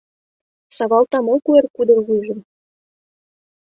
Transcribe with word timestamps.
Савалта 0.75 1.17
мо 1.25 1.35
куэр 1.43 1.65
кудыр 1.75 1.99
вуйжым 2.05 2.39